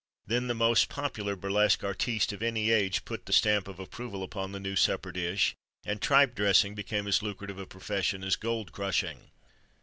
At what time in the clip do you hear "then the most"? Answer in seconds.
0.25-0.89